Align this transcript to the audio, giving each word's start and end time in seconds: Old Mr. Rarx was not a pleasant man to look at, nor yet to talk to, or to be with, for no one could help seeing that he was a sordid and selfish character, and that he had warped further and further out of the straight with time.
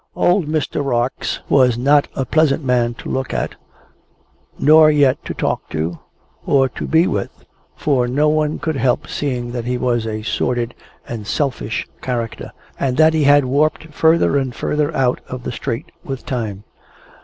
Old 0.15 0.47
Mr. 0.47 0.83
Rarx 0.83 1.41
was 1.47 1.77
not 1.77 2.07
a 2.15 2.25
pleasant 2.25 2.63
man 2.63 2.95
to 2.95 3.07
look 3.07 3.35
at, 3.35 3.53
nor 4.57 4.89
yet 4.89 5.23
to 5.25 5.35
talk 5.35 5.69
to, 5.69 5.99
or 6.43 6.67
to 6.69 6.87
be 6.87 7.05
with, 7.05 7.45
for 7.75 8.07
no 8.07 8.27
one 8.27 8.57
could 8.57 8.77
help 8.77 9.07
seeing 9.07 9.51
that 9.51 9.65
he 9.65 9.77
was 9.77 10.07
a 10.07 10.23
sordid 10.23 10.73
and 11.07 11.27
selfish 11.27 11.87
character, 12.01 12.51
and 12.79 12.97
that 12.97 13.13
he 13.13 13.25
had 13.25 13.45
warped 13.45 13.93
further 13.93 14.37
and 14.39 14.55
further 14.55 14.91
out 14.95 15.21
of 15.27 15.43
the 15.43 15.51
straight 15.51 15.91
with 16.03 16.25
time. 16.25 16.63